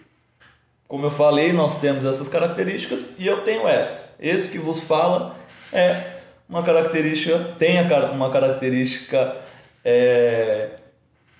como 0.88 1.06
eu 1.06 1.10
falei, 1.10 1.52
nós 1.52 1.78
temos 1.80 2.04
essas 2.04 2.28
características 2.28 3.18
e 3.18 3.26
eu 3.26 3.42
tenho 3.42 3.66
essa. 3.68 4.16
Esse 4.18 4.50
que 4.50 4.58
vos 4.58 4.82
fala 4.82 5.36
é 5.72 6.14
uma 6.48 6.62
característica, 6.62 7.38
tem 7.58 7.76
uma 8.12 8.30
característica 8.30 9.36
é, 9.84 10.70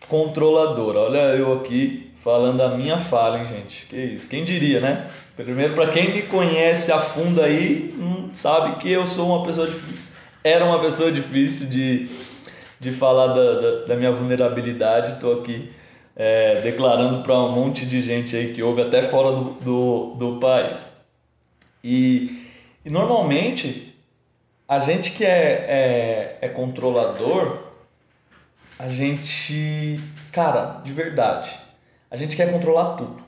controladora. 0.08 1.00
Olha 1.00 1.18
eu 1.34 1.52
aqui 1.52 2.10
falando 2.16 2.60
a 2.62 2.76
minha 2.76 2.98
fala, 2.98 3.38
hein, 3.38 3.46
gente? 3.46 3.86
Que 3.86 3.96
isso? 3.96 4.28
Quem 4.28 4.44
diria, 4.44 4.80
né? 4.80 5.10
Primeiro, 5.36 5.74
para 5.74 5.90
quem 5.90 6.12
me 6.12 6.22
conhece 6.22 6.92
a 6.92 6.98
fundo 6.98 7.42
aí, 7.42 7.94
hum, 7.98 8.30
sabe 8.32 8.76
que 8.76 8.90
eu 8.90 9.06
sou 9.06 9.28
uma 9.28 9.44
pessoa 9.44 9.66
difícil. 9.66 10.16
Era 10.42 10.64
uma 10.64 10.80
pessoa 10.80 11.10
difícil 11.10 11.68
de, 11.68 12.08
de 12.78 12.92
falar 12.92 13.28
da, 13.28 13.60
da, 13.60 13.84
da 13.86 13.96
minha 13.96 14.12
vulnerabilidade. 14.12 15.14
Estou 15.14 15.40
aqui 15.40 15.70
é, 16.16 16.60
declarando 16.60 17.22
para 17.22 17.38
um 17.38 17.52
monte 17.52 17.84
de 17.84 18.00
gente 18.00 18.36
aí 18.36 18.54
que 18.54 18.62
ouve 18.62 18.82
até 18.82 19.02
fora 19.02 19.32
do, 19.32 19.50
do, 19.60 20.14
do 20.16 20.40
país. 20.40 20.92
E, 21.82 22.48
e 22.84 22.90
normalmente 22.90 23.94
a 24.68 24.78
gente 24.78 25.12
que 25.12 25.24
é, 25.24 25.66
é, 25.68 26.38
é 26.40 26.48
controlador, 26.48 27.63
a 28.78 28.88
gente, 28.88 30.00
cara, 30.32 30.80
de 30.82 30.92
verdade, 30.92 31.50
a 32.10 32.16
gente 32.16 32.36
quer 32.36 32.52
controlar 32.52 32.96
tudo. 32.96 33.22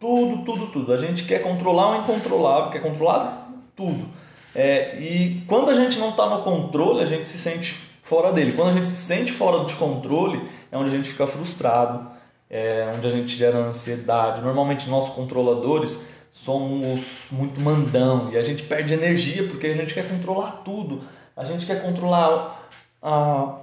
Tudo, 0.00 0.44
tudo, 0.44 0.66
tudo. 0.68 0.92
A 0.92 0.96
gente 0.96 1.24
quer 1.24 1.42
controlar 1.42 1.92
o 1.92 2.00
incontrolável, 2.02 2.70
quer 2.70 2.80
controlar 2.80 3.50
tudo. 3.74 4.08
É, 4.54 4.98
e 5.00 5.42
quando 5.46 5.70
a 5.70 5.74
gente 5.74 5.98
não 5.98 6.10
está 6.10 6.28
no 6.28 6.42
controle, 6.42 7.02
a 7.02 7.06
gente 7.06 7.28
se 7.28 7.38
sente 7.38 7.72
fora 8.02 8.32
dele. 8.32 8.52
Quando 8.52 8.70
a 8.70 8.72
gente 8.72 8.90
se 8.90 8.96
sente 8.96 9.32
fora 9.32 9.64
de 9.64 9.74
controle, 9.74 10.48
é 10.70 10.76
onde 10.76 10.88
a 10.88 10.96
gente 10.96 11.10
fica 11.10 11.26
frustrado, 11.26 12.10
é 12.48 12.90
onde 12.94 13.06
a 13.06 13.10
gente 13.10 13.36
gera 13.36 13.58
ansiedade. 13.58 14.40
Normalmente, 14.40 14.88
nossos 14.88 15.14
controladores 15.14 16.00
somos 16.30 17.26
muito 17.30 17.60
mandão 17.60 18.30
e 18.32 18.36
a 18.36 18.42
gente 18.42 18.62
perde 18.62 18.94
energia 18.94 19.46
porque 19.48 19.66
a 19.66 19.74
gente 19.74 19.92
quer 19.92 20.08
controlar 20.08 20.62
tudo. 20.64 21.02
A 21.36 21.44
gente 21.44 21.66
quer 21.66 21.82
controlar 21.82 22.68
a, 23.02 23.58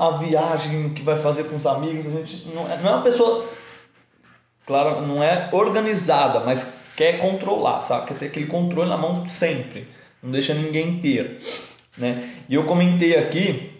a 0.00 0.16
viagem 0.18 0.90
que 0.90 1.02
vai 1.02 1.16
fazer 1.18 1.44
com 1.44 1.56
os 1.56 1.66
amigos. 1.66 2.06
A 2.06 2.10
gente 2.10 2.48
não 2.48 2.68
é, 2.68 2.80
não 2.80 2.90
é 2.90 2.94
uma 2.94 3.02
pessoa, 3.02 3.48
claro, 4.66 5.06
não 5.06 5.22
é 5.22 5.48
organizada, 5.52 6.40
mas 6.40 6.78
quer 6.96 7.18
controlar, 7.18 7.82
sabe? 7.82 8.06
Quer 8.06 8.18
ter 8.18 8.26
aquele 8.26 8.46
controle 8.46 8.88
na 8.88 8.96
mão 8.96 9.26
sempre, 9.28 9.86
não 10.22 10.30
deixa 10.30 10.54
ninguém 10.54 10.98
ter. 10.98 11.40
Né? 11.96 12.30
E 12.48 12.54
eu 12.54 12.64
comentei 12.64 13.16
aqui 13.16 13.70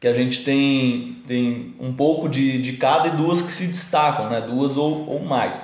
que 0.00 0.08
a 0.08 0.14
gente 0.14 0.44
tem, 0.44 1.22
tem 1.26 1.74
um 1.80 1.92
pouco 1.92 2.28
de, 2.28 2.60
de 2.60 2.74
cada 2.74 3.08
e 3.08 3.10
duas 3.12 3.42
que 3.42 3.52
se 3.52 3.66
destacam, 3.66 4.28
né? 4.28 4.40
duas 4.40 4.76
ou, 4.76 5.08
ou 5.08 5.20
mais. 5.20 5.62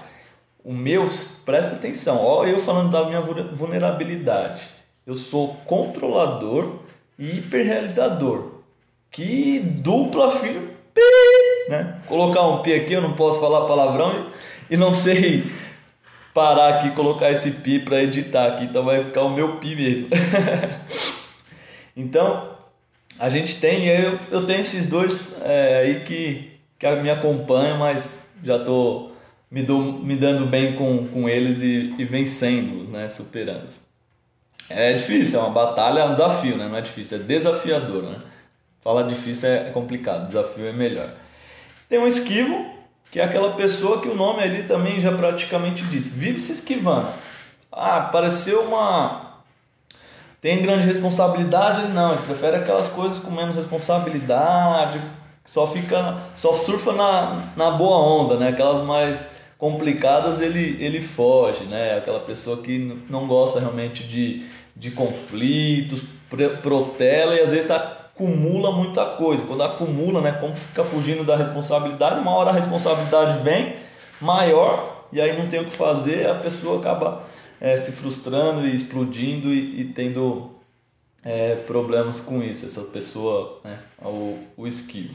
O 0.64 0.72
meu, 0.72 1.08
presta 1.44 1.76
atenção, 1.76 2.24
ó, 2.24 2.44
eu 2.44 2.60
falando 2.60 2.90
da 2.90 3.04
minha 3.04 3.20
vulnerabilidade. 3.20 4.62
Eu 5.04 5.16
sou 5.16 5.54
controlador 5.66 6.78
e 7.18 7.38
hiperrealizador. 7.38 8.51
Que 9.12 9.60
dupla 9.60 10.30
filho, 10.38 10.70
né? 11.68 11.98
Colocar 12.06 12.46
um 12.48 12.62
pi 12.62 12.72
aqui, 12.72 12.94
eu 12.94 13.02
não 13.02 13.12
posso 13.12 13.38
falar 13.38 13.66
palavrão 13.66 14.30
e, 14.70 14.74
e 14.74 14.76
não 14.76 14.92
sei 14.92 15.44
parar 16.32 16.76
aqui 16.76 16.92
colocar 16.92 17.30
esse 17.30 17.50
pi 17.60 17.78
para 17.78 18.02
editar 18.02 18.46
aqui, 18.46 18.64
então 18.64 18.82
vai 18.82 19.04
ficar 19.04 19.22
o 19.24 19.30
meu 19.30 19.56
pi 19.56 19.76
mesmo. 19.76 20.08
então, 21.94 22.56
a 23.18 23.28
gente 23.28 23.60
tem, 23.60 23.86
eu, 23.86 24.18
eu 24.30 24.46
tenho 24.46 24.60
esses 24.60 24.86
dois 24.86 25.14
é, 25.42 25.80
aí 25.80 26.00
que, 26.04 26.50
que 26.78 26.90
me 26.96 27.10
acompanham, 27.10 27.78
mas 27.78 28.32
já 28.42 28.58
tô 28.60 29.10
me, 29.50 29.62
do, 29.62 29.78
me 29.78 30.16
dando 30.16 30.46
bem 30.46 30.74
com, 30.74 31.06
com 31.08 31.28
eles 31.28 31.60
e, 31.60 31.94
e 31.98 32.04
vencendo-os, 32.06 32.90
né? 32.90 33.10
superando-os. 33.10 33.86
É 34.70 34.94
difícil, 34.94 35.38
é 35.38 35.42
uma 35.42 35.50
batalha, 35.50 36.00
é 36.00 36.04
um 36.06 36.12
desafio, 36.12 36.56
né? 36.56 36.66
não 36.66 36.76
é 36.76 36.80
difícil, 36.80 37.18
é 37.18 37.20
desafiador. 37.20 38.04
Né? 38.04 38.16
Falar 38.82 39.02
difícil 39.02 39.48
é 39.48 39.70
complicado, 39.70 40.26
desafio 40.26 40.66
é 40.66 40.72
melhor. 40.72 41.10
Tem 41.88 41.98
um 41.98 42.06
esquivo, 42.06 42.66
que 43.10 43.20
é 43.20 43.24
aquela 43.24 43.52
pessoa 43.52 44.00
que 44.00 44.08
o 44.08 44.14
nome 44.14 44.42
ali 44.42 44.64
também 44.64 45.00
já 45.00 45.12
praticamente 45.12 45.84
diz, 45.84 46.08
vive 46.08 46.40
se 46.40 46.52
esquivando. 46.52 47.12
Ah, 47.70 48.08
pareceu 48.12 48.62
uma. 48.62 49.42
Tem 50.40 50.60
grande 50.60 50.86
responsabilidade? 50.86 51.92
Não, 51.92 52.14
ele 52.14 52.22
prefere 52.22 52.56
aquelas 52.56 52.88
coisas 52.88 53.20
com 53.20 53.30
menos 53.30 53.54
responsabilidade, 53.54 55.00
só 55.44 55.68
fica, 55.68 56.18
só 56.34 56.52
surfa 56.54 56.92
na, 56.92 57.52
na 57.56 57.70
boa 57.70 57.98
onda, 57.98 58.36
né? 58.36 58.48
Aquelas 58.48 58.84
mais 58.84 59.36
complicadas 59.56 60.40
ele, 60.40 60.82
ele 60.82 61.00
foge, 61.00 61.64
né? 61.64 61.96
Aquela 61.96 62.20
pessoa 62.20 62.60
que 62.62 62.98
não 63.08 63.28
gosta 63.28 63.60
realmente 63.60 64.02
de, 64.02 64.44
de 64.74 64.90
conflitos, 64.90 66.02
protela 66.62 67.36
e 67.36 67.40
às 67.40 67.50
vezes 67.50 67.70
acumula 68.22 68.72
muita 68.72 69.04
coisa. 69.16 69.44
Quando 69.46 69.62
acumula, 69.62 70.20
né? 70.20 70.32
Como 70.32 70.54
fica 70.54 70.84
fugindo 70.84 71.24
da 71.24 71.36
responsabilidade, 71.36 72.20
uma 72.20 72.32
hora 72.32 72.50
a 72.50 72.52
responsabilidade 72.52 73.42
vem 73.42 73.76
maior 74.20 75.06
e 75.12 75.20
aí 75.20 75.36
não 75.36 75.48
tem 75.48 75.60
o 75.60 75.64
que 75.64 75.76
fazer, 75.76 76.28
a 76.28 76.36
pessoa 76.36 76.80
acaba 76.80 77.24
é, 77.60 77.76
se 77.76 77.92
frustrando 77.92 78.66
e 78.66 78.74
explodindo 78.74 79.48
e, 79.48 79.80
e 79.80 79.84
tendo 79.92 80.52
é, 81.22 81.56
problemas 81.56 82.20
com 82.20 82.42
isso, 82.42 82.64
essa 82.64 82.82
pessoa, 82.82 83.60
né? 83.64 83.78
o, 84.02 84.38
o 84.56 84.66
esquivo. 84.66 85.14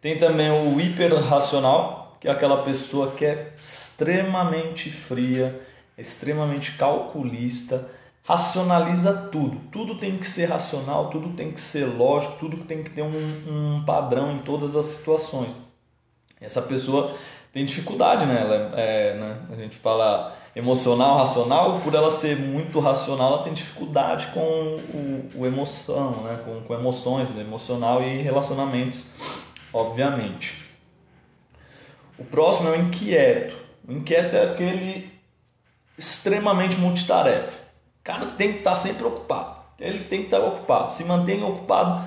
Tem 0.00 0.18
também 0.18 0.50
o 0.50 0.80
hiperracional, 0.80 2.16
que 2.20 2.28
é 2.28 2.30
aquela 2.30 2.62
pessoa 2.62 3.12
que 3.12 3.24
é 3.24 3.52
extremamente 3.60 4.90
fria, 4.90 5.60
extremamente 5.96 6.72
calculista, 6.72 7.90
racionaliza 8.24 9.28
tudo. 9.30 9.60
Tudo 9.70 9.96
tem 9.96 10.18
que 10.18 10.26
ser 10.26 10.46
racional, 10.46 11.08
tudo 11.08 11.28
tem 11.36 11.52
que 11.52 11.60
ser 11.60 11.84
lógico, 11.84 12.38
tudo 12.38 12.56
tem 12.64 12.82
que 12.82 12.90
ter 12.90 13.02
um, 13.02 13.76
um 13.76 13.84
padrão 13.84 14.32
em 14.32 14.38
todas 14.38 14.74
as 14.74 14.86
situações. 14.86 15.54
Essa 16.40 16.62
pessoa 16.62 17.14
tem 17.52 17.64
dificuldade, 17.64 18.26
né? 18.26 18.40
Ela 18.40 18.54
é, 18.54 19.10
é, 19.10 19.14
né? 19.18 19.38
A 19.52 19.54
gente 19.54 19.76
fala 19.76 20.36
emocional, 20.56 21.18
racional, 21.18 21.80
por 21.80 21.94
ela 21.94 22.10
ser 22.10 22.36
muito 22.36 22.80
racional, 22.80 23.34
ela 23.34 23.42
tem 23.42 23.52
dificuldade 23.52 24.28
com 24.28 24.40
o, 24.40 25.30
o 25.36 25.46
emoção, 25.46 26.22
né? 26.22 26.40
com, 26.44 26.60
com 26.62 26.74
emoções, 26.74 27.30
né? 27.30 27.42
emocional 27.42 28.02
e 28.02 28.22
relacionamentos, 28.22 29.04
obviamente. 29.72 30.64
O 32.16 32.24
próximo 32.24 32.68
é 32.68 32.72
o 32.72 32.76
inquieto. 32.76 33.56
O 33.86 33.92
inquieto 33.92 34.34
é 34.34 34.52
aquele 34.52 35.12
extremamente 35.98 36.76
multitarefa. 36.76 37.63
Cara 38.04 38.26
tem 38.26 38.52
que 38.52 38.58
estar 38.58 38.76
sempre 38.76 39.04
ocupado. 39.04 39.56
Ele 39.80 40.00
tem 40.00 40.20
que 40.20 40.26
estar 40.26 40.40
ocupado. 40.40 40.92
Se 40.92 41.04
mantém 41.04 41.42
ocupado. 41.42 42.06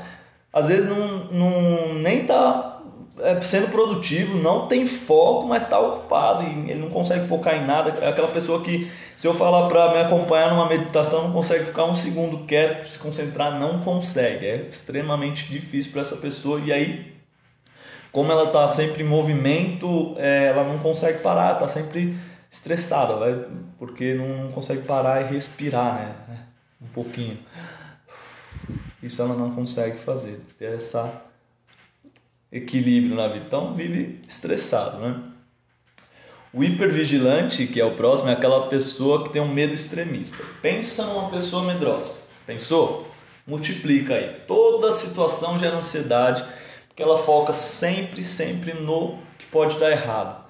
Às 0.54 0.68
vezes 0.68 0.88
não, 0.88 1.25
não 1.25 1.96
nem 1.96 2.22
está 2.22 2.80
é, 3.20 3.42
sendo 3.42 3.70
produtivo, 3.70 4.38
não 4.38 4.68
tem 4.68 4.86
foco, 4.86 5.48
mas 5.48 5.63
está 5.63 5.80
ocupado 5.80 6.44
e 6.44 6.72
ele 6.72 6.80
não 6.80 6.89
consegue 6.89 7.27
focar 7.27 7.56
em 7.56 7.66
nada. 7.66 7.98
É 8.00 8.08
aquela 8.08 8.30
pessoa 8.30 8.62
que, 8.62 8.89
se 9.18 9.27
eu 9.27 9.34
falar 9.34 9.68
para 9.68 9.92
me 9.92 10.00
acompanhar 10.00 10.51
numa 10.51 10.70
meditação, 10.70 11.24
não 11.24 11.34
consegue 11.34 11.66
ficar 11.66 11.86
um 11.86 11.96
segundo 11.96 12.46
quieto, 12.46 12.88
se 12.88 12.98
concentrar, 12.98 13.60
não 13.60 13.82
consegue. 13.82 14.46
É 14.46 14.68
extremamente 14.70 15.48
difícil 15.48 15.92
para 15.92 16.01
essa 16.01 16.16
pessoa 16.16 16.62
e 16.63 16.72
aí 16.72 17.18
como 18.12 18.32
ela 18.32 18.46
está 18.46 18.68
sempre 18.68 19.04
em 19.04 19.06
movimento, 19.06 20.16
é, 20.18 20.48
ela 20.48 20.63
não 20.63 20.80
consegue 20.80 21.20
parar, 21.20 21.54
está 21.54 21.68
sempre 21.68 22.18
estressada, 22.58 23.16
vai, 23.16 23.46
porque 23.78 24.14
não 24.14 24.52
consegue 24.52 24.84
parar 24.84 25.22
e 25.22 25.34
respirar, 25.34 25.96
né? 26.28 26.46
Um 26.82 26.88
pouquinho. 26.88 27.40
Isso 29.02 29.22
ela 29.22 29.36
não 29.36 29.54
consegue 29.54 30.00
fazer, 30.00 30.42
ter 30.58 30.76
esse 30.76 30.98
equilíbrio 32.52 33.16
na 33.16 33.28
vida. 33.28 33.46
Então 33.46 33.74
vive 33.74 34.22
estressado, 34.28 34.98
né? 34.98 35.24
O 36.54 36.64
hipervigilante, 36.64 37.68
que 37.68 37.80
é 37.80 37.86
o 37.86 37.96
próximo, 37.96 38.30
é 38.30 38.34
aquela 38.34 38.68
pessoa 38.68 39.24
que 39.24 39.30
tem 39.32 39.42
um 39.42 39.54
medo 39.54 39.74
extremista. 39.74 40.44
Pensa 40.62 41.06
numa 41.06 41.30
pessoa 41.30 41.64
medrosa. 41.64 42.28
Pensou? 42.46 43.08
multiplica 43.48 44.16
aí. 44.16 44.42
Toda 44.46 44.92
situação 44.92 45.58
gera 45.58 45.78
ansiedade, 45.78 46.44
porque 46.88 47.02
ela 47.02 47.18
foca 47.18 47.54
sempre, 47.54 48.24
sempre 48.24 48.74
no 48.74 49.18
que 49.40 49.46
pode 49.46 49.80
dar 49.80 49.90
errado. 49.90 50.46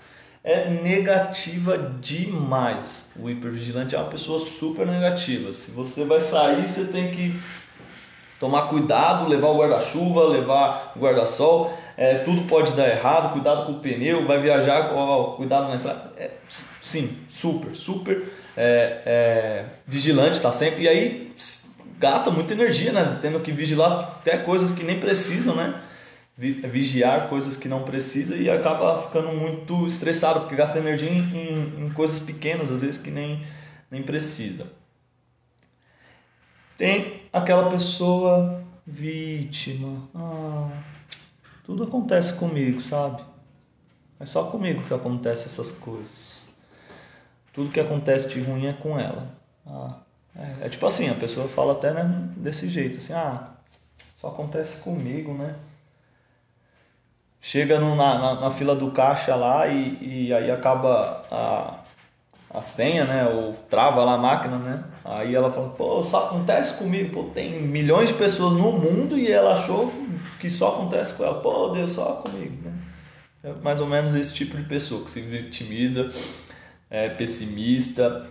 É 0.50 0.70
negativa 0.70 1.78
demais. 2.00 3.10
O 3.20 3.30
hipervigilante 3.30 3.96
é 3.96 3.98
uma 3.98 4.08
pessoa 4.08 4.40
super 4.40 4.88
negativa. 4.88 5.52
Se 5.52 5.72
você 5.72 6.06
vai 6.06 6.22
sair, 6.22 6.66
você 6.66 6.86
tem 6.86 7.12
que 7.12 7.38
tomar 8.40 8.70
cuidado, 8.70 9.28
levar 9.28 9.50
o 9.50 9.58
guarda-chuva, 9.58 10.24
levar 10.24 10.94
o 10.96 11.00
guarda-sol. 11.02 11.78
É, 11.98 12.20
tudo 12.20 12.44
pode 12.44 12.72
dar 12.78 12.88
errado, 12.88 13.34
cuidado 13.34 13.66
com 13.66 13.74
o 13.74 13.80
pneu, 13.82 14.26
vai 14.26 14.40
viajar, 14.40 14.94
ó, 14.94 15.34
cuidado 15.34 15.68
na 15.68 15.76
estrada. 15.76 16.14
É, 16.16 16.32
sim, 16.82 17.18
super, 17.28 17.76
super 17.76 18.32
é, 18.56 19.02
é 19.06 19.66
vigilante, 19.86 20.40
tá 20.40 20.54
sempre. 20.54 20.84
E 20.84 20.88
aí 20.88 21.34
gasta 22.00 22.32
muita 22.32 22.54
energia, 22.54 22.94
né? 22.94 23.18
Tendo 23.22 23.42
que 23.42 23.52
vigilar 23.52 24.00
até 24.22 24.38
coisas 24.38 24.72
que 24.72 24.86
nem 24.86 24.98
precisam, 24.98 25.56
né? 25.58 25.82
Vigiar 26.38 27.30
coisas 27.30 27.58
que 27.58 27.68
não 27.68 27.84
precisa 27.84 28.36
e 28.36 28.48
acaba 28.48 29.02
ficando 29.02 29.30
muito 29.30 29.88
estressado, 29.88 30.42
porque 30.42 30.56
gasta 30.56 30.78
energia 30.78 31.10
em, 31.10 31.20
em, 31.20 31.86
em 31.86 31.90
coisas 31.90 32.20
pequenas, 32.20 32.72
às 32.72 32.82
vezes 32.82 33.02
que 33.02 33.10
nem, 33.10 33.44
nem 33.90 34.04
precisa. 34.04 34.72
Tem 36.78 37.24
aquela 37.34 37.72
pessoa 37.72 38.64
vítima. 38.86 40.08
Ah, 40.14 40.70
tudo 41.66 41.84
acontece 41.84 42.34
comigo, 42.34 42.80
sabe? 42.80 43.24
É 44.20 44.26
só 44.26 44.44
comigo 44.44 44.84
que 44.84 44.94
acontece 44.94 45.46
essas 45.46 45.72
coisas. 45.72 46.48
Tudo 47.52 47.72
que 47.72 47.80
acontece 47.80 48.30
de 48.30 48.40
ruim 48.40 48.68
é 48.68 48.74
com 48.74 49.00
ela. 49.00 49.28
Ah, 49.66 49.98
é, 50.36 50.68
é, 50.68 50.70
tipo 50.70 50.86
assim, 50.86 51.10
a 51.10 51.16
pessoa 51.16 51.48
fala 51.48 51.74
até 51.74 51.92
né, 51.92 52.30
desse 52.38 52.70
jeito, 52.70 53.00
assim, 53.00 53.14
ah, 53.14 53.56
só 54.16 54.28
acontece 54.28 54.78
comigo, 54.82 55.34
né? 55.34 55.56
Chega 57.48 57.80
no, 57.80 57.96
na, 57.96 58.18
na, 58.18 58.42
na, 58.42 58.52
fila 58.52 58.76
do 58.76 58.92
caixa 58.92 59.34
lá 59.34 59.66
e, 59.68 59.98
e 60.02 60.34
aí 60.34 60.52
acaba 60.52 61.24
a, 61.32 61.76
a 62.54 62.62
senha, 62.62 63.06
né? 63.06 63.26
Ou 63.26 63.54
trava 63.70 64.04
lá 64.04 64.16
a 64.16 64.18
máquina, 64.18 64.58
né? 64.58 64.84
Aí 65.06 65.34
ela 65.34 65.50
fala, 65.50 65.70
pô, 65.70 66.04
só 66.04 66.26
acontece 66.26 66.78
comigo, 66.78 67.10
pô, 67.14 67.30
tem 67.30 67.62
milhões 67.62 68.10
de 68.10 68.16
pessoas 68.16 68.52
no 68.52 68.74
mundo 68.74 69.18
e 69.18 69.32
ela 69.32 69.54
achou 69.54 69.94
que 70.42 70.50
só 70.50 70.76
acontece 70.76 71.14
com 71.14 71.24
ela, 71.24 71.40
pô, 71.40 71.70
Deus, 71.70 71.94
só 71.94 72.16
comigo, 72.16 72.68
né? 72.68 72.74
É 73.42 73.54
mais 73.64 73.80
ou 73.80 73.88
menos 73.88 74.14
esse 74.14 74.34
tipo 74.34 74.58
de 74.58 74.64
pessoa 74.64 75.06
que 75.06 75.12
se 75.12 75.22
vitimiza, 75.22 76.12
é 76.90 77.08
pessimista, 77.08 78.28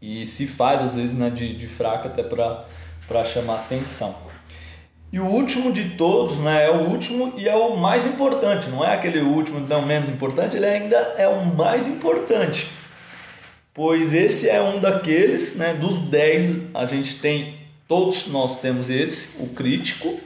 e 0.00 0.26
se 0.26 0.48
faz 0.48 0.82
às 0.82 0.96
vezes 0.96 1.14
né, 1.14 1.30
de, 1.30 1.56
de 1.56 1.68
fraca 1.68 2.08
até 2.08 2.24
para 2.24 3.24
chamar 3.24 3.60
atenção. 3.60 4.31
E 5.12 5.20
o 5.20 5.26
último 5.26 5.72
de 5.72 5.90
todos, 5.90 6.38
né, 6.38 6.66
é 6.66 6.70
o 6.70 6.88
último 6.88 7.34
e 7.36 7.46
é 7.46 7.54
o 7.54 7.76
mais 7.76 8.06
importante, 8.06 8.70
não 8.70 8.82
é 8.82 8.94
aquele 8.94 9.20
último 9.20 9.60
não 9.60 9.84
menos 9.84 10.08
importante, 10.08 10.56
ele 10.56 10.64
ainda 10.64 10.96
é 11.18 11.28
o 11.28 11.44
mais 11.44 11.86
importante. 11.86 12.70
Pois 13.74 14.14
esse 14.14 14.48
é 14.48 14.62
um 14.62 14.80
daqueles, 14.80 15.54
né, 15.56 15.74
dos 15.74 15.98
10, 15.98 16.74
a 16.74 16.86
gente 16.86 17.20
tem, 17.20 17.58
todos 17.86 18.26
nós 18.26 18.58
temos 18.58 18.88
esse, 18.88 19.42
o 19.42 19.48
crítico, 19.48 20.18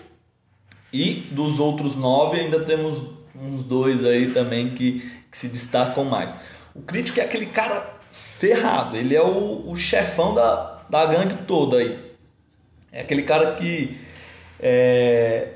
e 0.93 1.15
dos 1.33 1.59
outros 1.59 1.97
nove 1.97 2.41
ainda 2.41 2.61
temos 2.61 3.03
uns 3.35 3.63
dois 3.65 4.05
aí 4.05 4.31
também 4.31 4.71
que, 4.71 5.01
que 5.31 5.37
se 5.37 5.49
destacam 5.49 6.05
mais. 6.05 6.35
O 6.75 6.81
crítico 6.81 7.21
é 7.21 7.25
aquele 7.25 7.47
cara 7.47 7.97
ferrado. 8.11 8.97
Ele 8.97 9.15
é 9.15 9.23
o, 9.23 9.69
o 9.69 9.77
chefão 9.77 10.35
da, 10.35 10.81
da 10.89 11.05
gangue 11.07 11.35
toda 11.47 11.79
aí. 11.79 11.99
É 12.93 13.01
aquele 13.01 13.23
cara 13.23 13.57
que 13.57 13.99
é, 14.61 15.55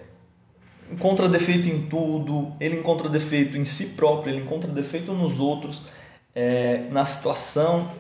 encontra 0.90 1.28
defeito 1.28 1.68
em 1.68 1.82
tudo, 1.82 2.52
ele 2.60 2.76
encontra 2.76 3.08
defeito 3.08 3.56
em 3.56 3.64
si 3.64 3.90
próprio, 3.90 4.34
ele 4.34 4.42
encontra 4.42 4.70
defeito 4.70 5.12
nos 5.12 5.38
outros, 5.38 5.86
é, 6.34 6.88
na 6.90 7.04
situação, 7.04 7.92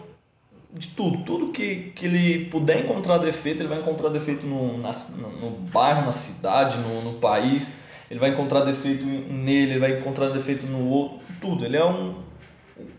de 0.72 0.88
tudo. 0.88 1.24
Tudo 1.24 1.52
que, 1.52 1.92
que 1.94 2.06
ele 2.06 2.44
puder 2.46 2.84
encontrar 2.84 3.18
defeito, 3.18 3.60
ele 3.60 3.68
vai 3.68 3.80
encontrar 3.80 4.08
defeito 4.08 4.46
no, 4.46 4.78
na, 4.78 4.92
no, 5.16 5.50
bairro, 5.50 6.06
na 6.06 6.12
cidade, 6.12 6.78
no, 6.78 7.02
no 7.02 7.18
país. 7.18 7.76
Ele 8.10 8.20
vai 8.20 8.30
encontrar 8.30 8.60
defeito 8.60 9.04
nele, 9.04 9.72
ele 9.72 9.78
vai 9.78 9.98
encontrar 9.98 10.28
defeito 10.30 10.66
no 10.66 10.88
outro, 10.88 11.20
tudo. 11.40 11.64
Ele 11.64 11.76
é 11.76 11.84
um 11.84 12.16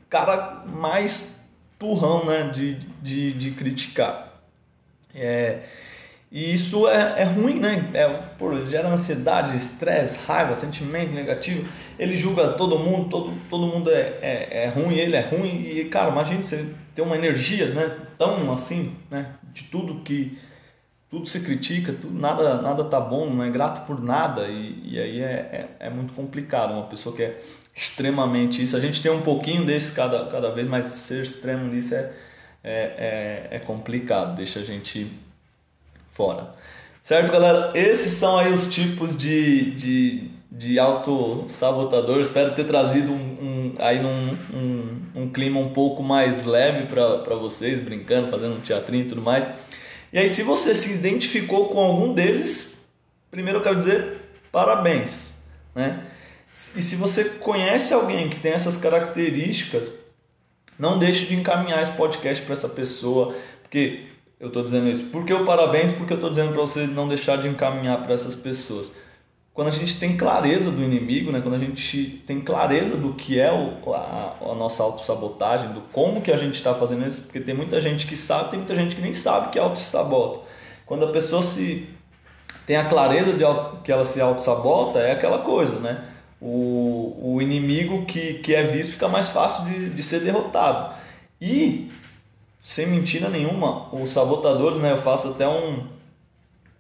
cara 0.10 0.64
mais 0.66 1.50
turrão 1.78 2.26
né, 2.26 2.50
de, 2.50 2.76
de, 3.02 3.34
de 3.34 3.52
criticar. 3.52 4.42
É, 5.14 5.64
e 6.32 6.54
isso 6.54 6.88
é, 6.88 7.22
é 7.22 7.24
ruim, 7.26 7.60
né? 7.60 7.90
É, 7.94 8.08
por, 8.38 8.66
gera 8.66 8.88
ansiedade, 8.88 9.58
estresse, 9.58 10.18
raiva, 10.26 10.56
sentimento 10.56 11.12
negativo. 11.12 11.68
Ele 12.00 12.16
julga 12.16 12.54
todo 12.54 12.80
mundo, 12.80 13.10
todo, 13.10 13.34
todo 13.50 13.68
mundo 13.68 13.92
é, 13.92 14.18
é, 14.22 14.64
é 14.64 14.70
ruim, 14.70 14.96
ele 14.96 15.18
é 15.18 15.20
ruim. 15.20 15.62
E, 15.66 15.86
cara, 15.90 16.10
imagine 16.10 16.42
você 16.42 16.74
ter 16.96 17.02
uma 17.02 17.18
energia 17.18 17.74
né, 17.74 17.98
tão 18.18 18.50
assim, 18.50 18.96
né? 19.10 19.34
De 19.52 19.66
tudo 19.66 20.02
que. 20.04 20.38
Tudo 21.10 21.28
se 21.28 21.42
critica, 21.42 21.92
tudo, 21.92 22.18
nada, 22.18 22.62
nada 22.62 22.86
tá 22.86 22.98
bom, 22.98 23.30
não 23.30 23.44
é 23.44 23.50
grato 23.50 23.86
por 23.86 24.02
nada. 24.02 24.48
E, 24.48 24.82
e 24.86 24.98
aí 24.98 25.22
é, 25.22 25.68
é, 25.80 25.88
é 25.88 25.90
muito 25.90 26.14
complicado. 26.14 26.72
Uma 26.72 26.86
pessoa 26.86 27.14
que 27.14 27.24
é 27.24 27.42
extremamente 27.76 28.64
isso. 28.64 28.78
A 28.78 28.80
gente 28.80 29.02
tem 29.04 29.12
um 29.12 29.22
pouquinho 29.22 29.66
desse 29.66 29.92
cada, 29.92 30.28
cada 30.28 30.52
vez, 30.52 30.66
mas 30.66 30.86
ser 30.86 31.24
extremo 31.24 31.66
nisso 31.66 31.94
é, 31.94 32.14
é, 32.64 33.48
é, 33.52 33.58
é 33.58 33.60
complicado, 33.60 34.38
deixa 34.38 34.62
a 34.62 34.64
gente 34.64 35.12
fora. 36.22 36.54
Certo, 37.02 37.32
galera? 37.32 37.72
Esses 37.74 38.14
são 38.14 38.38
aí 38.38 38.54
os 38.54 38.70
tipos 38.70 39.18
de, 39.18 39.72
de, 39.72 40.30
de 40.52 40.78
auto-sabotador. 40.78 42.22
Espero 42.22 42.54
ter 42.54 42.66
trazido 42.66 43.12
um, 43.12 43.16
um 43.16 43.76
aí 43.80 44.00
num, 44.00 44.38
um, 44.54 45.02
um 45.24 45.32
clima 45.32 45.60
um 45.60 45.70
pouco 45.74 46.04
mais 46.04 46.46
leve 46.46 46.86
para 46.86 47.36
vocês, 47.36 47.82
brincando, 47.82 48.30
fazendo 48.30 48.56
um 48.56 48.62
teatrinho 48.62 49.06
e 49.06 49.08
tudo 49.08 49.22
mais. 49.22 49.50
E 50.14 50.20
aí, 50.20 50.30
se 50.30 50.44
você 50.44 50.76
se 50.76 50.94
identificou 50.94 51.70
com 51.70 51.80
algum 51.80 52.14
deles, 52.14 52.88
primeiro 53.32 53.58
eu 53.58 53.64
quero 53.64 53.80
dizer 53.80 54.18
parabéns, 54.52 55.34
né? 55.74 56.06
E 56.76 56.84
se 56.84 56.96
você 56.98 57.24
conhece 57.24 57.94
alguém 57.94 58.30
que 58.30 58.40
tem 58.40 58.52
essas 58.52 58.78
características, 58.78 59.92
não 60.78 61.00
deixe 61.00 61.26
de 61.26 61.34
encaminhar 61.34 61.82
esse 61.82 61.94
podcast 61.94 62.44
para 62.44 62.54
essa 62.54 62.70
pessoa, 62.70 63.34
porque 63.64 64.11
eu 64.42 64.48
estou 64.48 64.64
dizendo 64.64 64.90
isso. 64.90 65.06
Porque 65.06 65.34
o 65.34 65.46
parabéns, 65.46 65.92
porque 65.92 66.12
eu 66.12 66.16
estou 66.16 66.30
dizendo 66.30 66.52
para 66.52 66.62
você 66.62 66.86
não 66.86 67.08
deixar 67.08 67.38
de 67.38 67.48
encaminhar 67.48 68.04
para 68.04 68.14
essas 68.14 68.36
pessoas. 68.36 68.92
Quando 69.54 69.68
a 69.68 69.72
gente 69.72 70.00
tem 70.00 70.18
clareza 70.18 70.72
do 70.72 70.82
inimigo, 70.82 71.32
né? 71.32 71.40
quando 71.40 71.56
a 71.56 71.60
gente 71.60 72.24
tem 72.26 72.42
clareza 72.42 72.98
do 72.98 73.14
que 73.14 73.40
é 73.40 73.52
o, 73.52 73.94
a, 73.94 74.36
a 74.42 74.56
nossa 74.56 74.82
autossabotagem, 74.82 75.72
do 75.72 75.82
como 75.94 76.22
que 76.22 76.32
a 76.32 76.38
gente 76.38 76.56
está 76.56 76.74
fazendo 76.74 77.06
isso, 77.06 77.22
porque 77.22 77.40
tem 77.40 77.56
muita 77.56 77.80
gente 77.80 78.08
que 78.08 78.18
sabe, 78.18 78.50
tem 78.50 78.60
muita 78.60 78.76
gente 78.76 78.96
que 78.96 79.02
nem 79.02 79.14
sabe 79.14 79.52
que 79.52 79.60
autossabota. 79.60 80.40
Quando 80.86 81.06
a 81.06 81.12
pessoa 81.12 81.42
se 81.42 81.88
tem 82.66 82.78
a 82.78 82.90
clareza 82.90 83.34
de 83.34 83.44
que 83.84 83.92
ela 83.92 84.06
se 84.06 84.20
autossabota, 84.20 85.00
é 85.00 85.12
aquela 85.12 85.40
coisa, 85.40 85.80
né? 85.80 86.12
o, 86.42 87.36
o 87.36 87.42
inimigo 87.42 88.06
que, 88.06 88.36
que 88.36 88.56
é 88.56 88.64
visto 88.64 88.94
fica 88.94 89.08
mais 89.08 89.30
fácil 89.30 89.66
de, 89.66 89.92
de 89.92 90.02
ser 90.04 90.22
derrotado. 90.22 90.96
E, 91.40 91.91
sem 92.62 92.88
mentira 92.88 93.30
nenhuma, 93.30 93.94
os 93.94 94.14
sabotadores, 94.14 94.78
né, 94.80 94.92
eu 94.92 94.98
faço 94.98 95.30
até 95.30 95.48
um, 95.48 95.88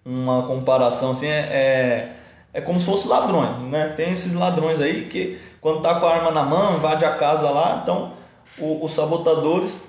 uma 0.05 0.43
comparação 0.43 1.11
assim, 1.11 1.27
é, 1.27 1.39
é, 1.39 2.15
é 2.53 2.61
como 2.61 2.79
se 2.79 2.85
fossem 2.85 3.09
ladrões, 3.09 3.61
né? 3.69 3.89
Tem 3.89 4.13
esses 4.13 4.33
ladrões 4.33 4.79
aí 4.79 5.07
que 5.07 5.39
quando 5.59 5.81
tá 5.81 5.99
com 5.99 6.05
a 6.05 6.15
arma 6.15 6.31
na 6.31 6.43
mão, 6.43 6.75
invade 6.75 7.05
a 7.05 7.15
casa 7.15 7.49
lá, 7.49 7.81
então 7.81 8.13
o, 8.57 8.83
os 8.83 8.91
sabotadores, 8.91 9.87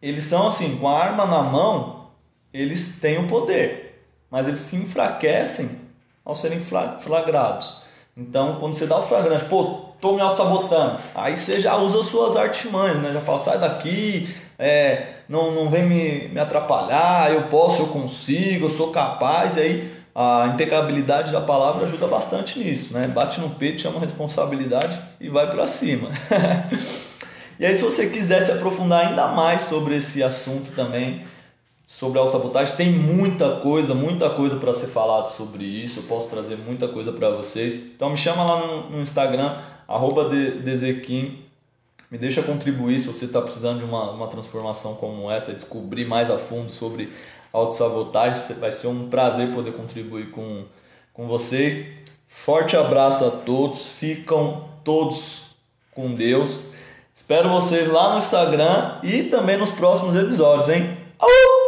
eles 0.00 0.24
são 0.24 0.48
assim, 0.48 0.76
com 0.76 0.88
a 0.88 0.98
arma 0.98 1.26
na 1.26 1.42
mão, 1.42 2.08
eles 2.52 3.00
têm 3.00 3.18
o 3.18 3.28
poder, 3.28 4.06
mas 4.30 4.46
eles 4.46 4.60
se 4.60 4.76
enfraquecem 4.76 5.80
ao 6.24 6.34
serem 6.34 6.60
flagrados. 7.00 7.82
Então, 8.16 8.56
quando 8.60 8.74
você 8.74 8.86
dá 8.86 8.98
o 8.98 9.06
flagrante, 9.06 9.46
pô, 9.46 9.86
tô 10.00 10.12
me 10.12 10.20
auto-sabotando, 10.20 11.00
aí 11.14 11.36
você 11.36 11.60
já 11.60 11.76
usa 11.76 12.02
suas 12.02 12.36
artimanhas, 12.36 12.98
né? 12.98 13.12
Já 13.12 13.20
fala, 13.22 13.38
sai 13.38 13.58
daqui, 13.58 14.28
é, 14.62 15.06
não, 15.28 15.50
não 15.50 15.68
vem 15.68 15.82
me, 15.82 16.28
me 16.28 16.38
atrapalhar, 16.38 17.32
eu 17.32 17.42
posso, 17.42 17.82
eu 17.82 17.86
consigo, 17.88 18.66
eu 18.66 18.70
sou 18.70 18.92
capaz, 18.92 19.56
e 19.56 19.60
aí 19.60 19.92
a 20.14 20.52
impecabilidade 20.54 21.32
da 21.32 21.40
palavra 21.40 21.84
ajuda 21.84 22.06
bastante 22.06 22.60
nisso, 22.60 22.94
né? 22.94 23.08
Bate 23.08 23.40
no 23.40 23.50
peito, 23.50 23.80
chama 23.80 23.98
responsabilidade 23.98 24.96
e 25.20 25.28
vai 25.28 25.50
para 25.50 25.66
cima. 25.66 26.10
e 27.58 27.66
aí, 27.66 27.74
se 27.74 27.82
você 27.82 28.08
quiser 28.08 28.42
se 28.42 28.52
aprofundar 28.52 29.08
ainda 29.08 29.28
mais 29.28 29.62
sobre 29.62 29.96
esse 29.96 30.22
assunto 30.22 30.70
também, 30.76 31.24
sobre 31.84 32.18
autossabotagem. 32.18 32.76
Tem 32.76 32.90
muita 32.90 33.56
coisa, 33.56 33.94
muita 33.94 34.30
coisa 34.30 34.56
para 34.56 34.72
ser 34.72 34.86
falado 34.86 35.26
sobre 35.26 35.64
isso. 35.64 36.00
Eu 36.00 36.04
posso 36.04 36.28
trazer 36.28 36.56
muita 36.56 36.88
coisa 36.88 37.12
para 37.12 37.30
vocês. 37.30 37.74
Então 37.74 38.10
me 38.10 38.16
chama 38.16 38.44
lá 38.44 38.66
no, 38.66 38.90
no 38.90 39.02
Instagram, 39.02 39.58
arroba 39.88 40.28
Dezequim. 40.28 41.42
Me 42.12 42.18
deixa 42.18 42.42
contribuir 42.42 42.98
se 42.98 43.06
você 43.06 43.24
está 43.24 43.40
precisando 43.40 43.78
de 43.78 43.86
uma, 43.86 44.10
uma 44.10 44.28
transformação 44.28 44.94
como 44.96 45.30
essa, 45.30 45.54
descobrir 45.54 46.04
mais 46.04 46.30
a 46.30 46.36
fundo 46.36 46.70
sobre 46.70 47.10
autossabotagem. 47.50 48.54
Vai 48.56 48.70
ser 48.70 48.88
um 48.88 49.08
prazer 49.08 49.50
poder 49.54 49.72
contribuir 49.72 50.30
com, 50.30 50.66
com 51.14 51.26
vocês. 51.26 52.04
Forte 52.28 52.76
abraço 52.76 53.24
a 53.24 53.30
todos, 53.30 53.92
ficam 53.92 54.68
todos 54.84 55.56
com 55.94 56.14
Deus. 56.14 56.74
Espero 57.14 57.48
vocês 57.48 57.88
lá 57.88 58.10
no 58.10 58.18
Instagram 58.18 58.98
e 59.02 59.22
também 59.22 59.56
nos 59.56 59.72
próximos 59.72 60.14
episódios, 60.14 60.68
hein? 60.68 60.94
Au! 61.18 61.61